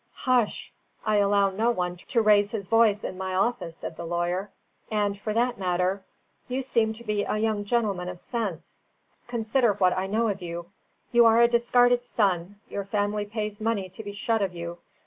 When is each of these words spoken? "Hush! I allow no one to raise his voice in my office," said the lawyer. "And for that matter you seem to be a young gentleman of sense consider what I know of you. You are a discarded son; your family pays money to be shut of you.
"Hush! 0.25 0.73
I 1.05 1.17
allow 1.17 1.51
no 1.51 1.69
one 1.69 1.95
to 1.97 2.23
raise 2.23 2.49
his 2.49 2.67
voice 2.67 3.03
in 3.03 3.19
my 3.19 3.35
office," 3.35 3.77
said 3.77 3.97
the 3.97 4.03
lawyer. 4.03 4.49
"And 4.89 5.15
for 5.15 5.31
that 5.31 5.59
matter 5.59 6.03
you 6.47 6.63
seem 6.63 6.91
to 6.93 7.03
be 7.03 7.21
a 7.21 7.37
young 7.37 7.65
gentleman 7.65 8.09
of 8.09 8.19
sense 8.19 8.79
consider 9.27 9.73
what 9.73 9.95
I 9.95 10.07
know 10.07 10.29
of 10.29 10.41
you. 10.41 10.71
You 11.11 11.27
are 11.27 11.39
a 11.39 11.47
discarded 11.47 12.03
son; 12.03 12.59
your 12.67 12.83
family 12.85 13.25
pays 13.27 13.61
money 13.61 13.89
to 13.89 14.03
be 14.03 14.11
shut 14.11 14.41
of 14.41 14.55
you. 14.55 14.79